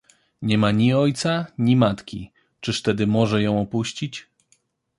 [0.41, 4.27] Nie ma ni ojca, ni matki, czyż tedy może ją opuścić?